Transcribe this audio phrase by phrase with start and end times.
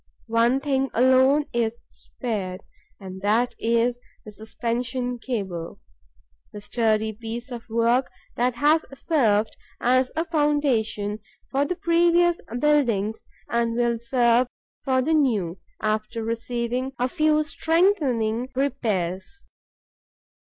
[0.33, 2.61] One thing alone is spared
[2.99, 5.79] and that is the suspension cable,
[6.51, 11.19] the sturdy piece of work that has served as a foundation
[11.51, 14.47] for the previous buildings and will serve
[14.83, 19.45] for the new after receiving a few strengthening repairs.